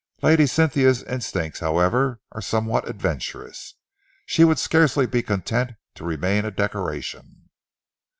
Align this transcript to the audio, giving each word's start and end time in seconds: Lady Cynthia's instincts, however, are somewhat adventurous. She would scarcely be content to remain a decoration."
Lady 0.23 0.47
Cynthia's 0.47 1.03
instincts, 1.03 1.59
however, 1.59 2.19
are 2.31 2.41
somewhat 2.41 2.89
adventurous. 2.89 3.75
She 4.25 4.43
would 4.43 4.57
scarcely 4.57 5.05
be 5.05 5.21
content 5.21 5.73
to 5.93 6.03
remain 6.03 6.43
a 6.43 6.49
decoration." 6.49 7.51